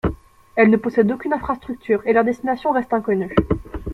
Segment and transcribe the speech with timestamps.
[0.55, 3.35] Elles ne possèdent aucune infrastructure et leurs destinations restent inconnues.